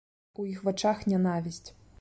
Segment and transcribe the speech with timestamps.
[0.43, 1.65] У іх вачах нянавісць.